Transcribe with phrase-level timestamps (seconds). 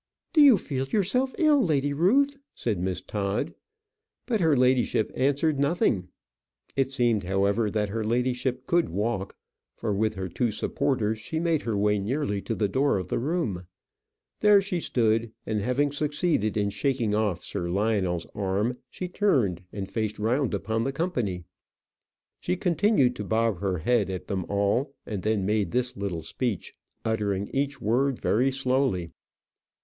[0.33, 3.53] "Do you feel yourself ill, Lady Ruth?" said Miss Todd.
[4.25, 6.07] But her ladyship answered nothing.
[6.75, 9.37] It seemed, however, that her ladyship could walk,
[9.75, 13.19] for with her two supporters she made her way nearly to the door of the
[13.19, 13.67] room.
[14.39, 19.87] There she stood, and having succeeded in shaking off Sir Lionel's arm, she turned and
[19.87, 21.43] faced round upon the company.
[22.39, 26.73] She continued to bob her head at them all, and then made this little speech,
[27.05, 29.11] uttering each word very slowly.